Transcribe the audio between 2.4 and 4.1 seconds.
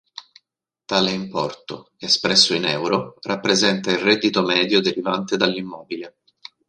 in euro, rappresenta il